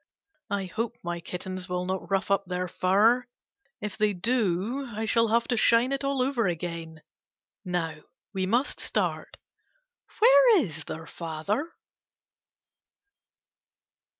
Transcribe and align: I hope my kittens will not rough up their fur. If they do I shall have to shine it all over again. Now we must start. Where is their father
I 0.49 0.65
hope 0.65 0.97
my 1.03 1.19
kittens 1.19 1.69
will 1.69 1.85
not 1.85 2.09
rough 2.09 2.31
up 2.31 2.45
their 2.47 2.67
fur. 2.67 3.27
If 3.81 3.99
they 3.99 4.13
do 4.13 4.87
I 4.91 5.05
shall 5.05 5.27
have 5.27 5.47
to 5.49 5.55
shine 5.57 5.91
it 5.91 6.03
all 6.03 6.23
over 6.23 6.47
again. 6.47 7.03
Now 7.63 7.97
we 8.33 8.47
must 8.47 8.79
start. 8.79 9.37
Where 10.17 10.57
is 10.59 10.85
their 10.85 11.05
father 11.05 11.75